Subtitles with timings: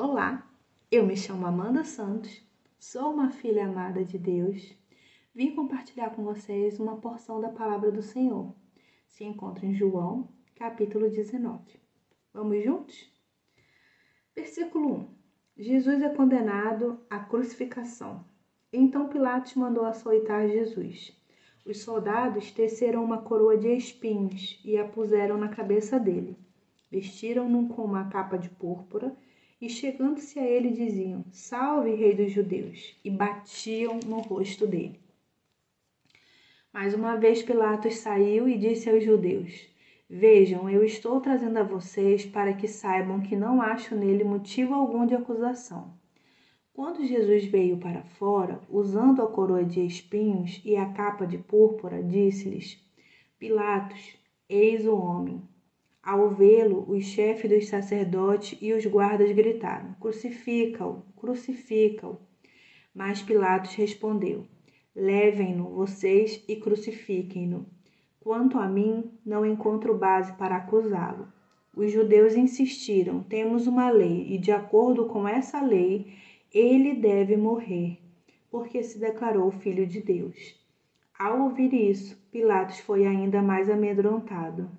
[0.00, 0.48] Olá,
[0.92, 2.40] eu me chamo Amanda Santos,
[2.78, 4.72] sou uma filha amada de Deus.
[5.34, 8.54] Vim compartilhar com vocês uma porção da palavra do Senhor.
[9.08, 11.80] Se encontra em João, capítulo 19.
[12.32, 13.12] Vamos juntos?
[14.36, 14.98] Versículo
[15.56, 15.64] 1.
[15.64, 18.24] Jesus é condenado à crucificação.
[18.72, 21.12] Então Pilatos mandou açoitar Jesus.
[21.66, 26.38] Os soldados teceram uma coroa de espinhos e a puseram na cabeça dele.
[26.88, 29.12] Vestiram-no com uma capa de púrpura
[29.60, 32.96] e, chegando-se a ele, diziam: Salve, Rei dos Judeus!
[33.04, 35.00] e batiam no rosto dele.
[36.72, 39.68] Mais uma vez Pilatos saiu e disse aos judeus:
[40.08, 45.04] Vejam, eu estou trazendo a vocês para que saibam que não acho nele motivo algum
[45.04, 45.92] de acusação.
[46.72, 52.02] Quando Jesus veio para fora, usando a coroa de espinhos e a capa de púrpura,
[52.02, 52.78] disse-lhes:
[53.38, 54.16] Pilatos,
[54.48, 55.42] eis o homem.
[56.02, 62.18] Ao vê-lo, os chefes dos sacerdotes e os guardas gritaram: Crucifica-o, crucifica-o.
[62.94, 64.46] Mas Pilatos respondeu:
[64.94, 67.66] Levem-no vocês e crucifiquem-no.
[68.20, 71.28] Quanto a mim, não encontro base para acusá-lo.
[71.74, 76.12] Os judeus insistiram: temos uma lei, e de acordo com essa lei,
[76.54, 77.98] ele deve morrer,
[78.48, 80.56] porque se declarou filho de Deus.
[81.18, 84.70] Ao ouvir isso, Pilatos foi ainda mais amedrontado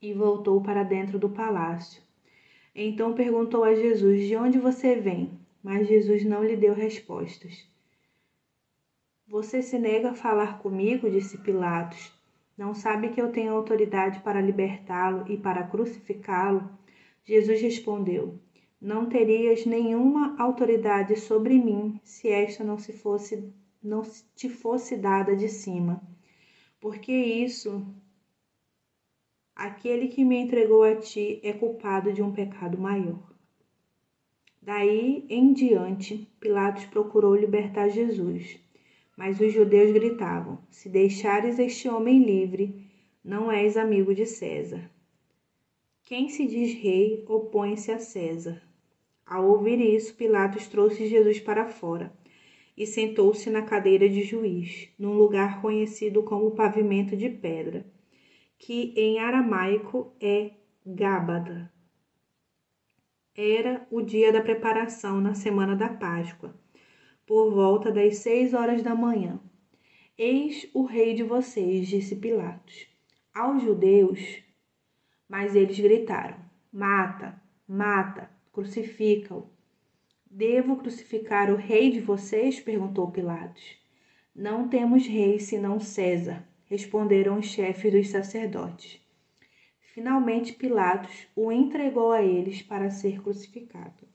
[0.00, 2.02] e voltou para dentro do palácio.
[2.74, 5.32] Então perguntou a Jesus: De onde você vem?
[5.62, 7.66] Mas Jesus não lhe deu respostas.
[9.26, 11.10] Você se nega a falar comigo?
[11.10, 12.12] disse Pilatos.
[12.56, 16.70] Não sabe que eu tenho autoridade para libertá-lo e para crucificá-lo?
[17.24, 18.38] Jesus respondeu:
[18.80, 23.52] Não terias nenhuma autoridade sobre mim se esta não se fosse
[23.82, 24.02] não
[24.34, 26.02] te fosse dada de cima.
[26.80, 27.86] Porque isso
[29.58, 33.28] aquele que me entregou a ti é culpado de um pecado maior.
[34.62, 38.60] Daí em diante, Pilatos procurou libertar Jesus.
[39.16, 42.86] Mas os judeus gritavam: Se deixares este homem livre,
[43.24, 44.88] não és amigo de César.
[46.04, 48.62] Quem se diz rei opõe-se a César.
[49.26, 52.12] Ao ouvir isso, Pilatos trouxe Jesus para fora
[52.76, 57.84] e sentou-se na cadeira de juiz, num lugar conhecido como pavimento de pedra,
[58.58, 60.50] que em aramaico é
[60.84, 61.72] Gábada.
[63.36, 66.54] Era o dia da preparação na semana da Páscoa
[67.24, 69.38] por volta das seis horas da manhã.
[70.16, 72.88] Eis o rei de vocês, disse Pilatos.
[73.32, 74.42] Aos judeus,
[75.28, 76.38] mas eles gritaram:
[76.72, 79.46] Mata, mata, crucifica-o.
[80.28, 82.58] Devo crucificar o rei de vocês?
[82.58, 83.78] perguntou Pilatos.
[84.34, 89.00] Não temos rei senão César, responderam os chefes dos sacerdotes.
[89.94, 94.08] Finalmente Pilatos o entregou a eles para ser crucificado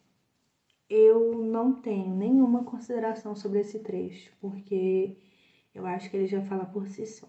[0.95, 5.17] eu não tenho nenhuma consideração sobre esse trecho, porque
[5.73, 7.27] eu acho que ele já fala por si só.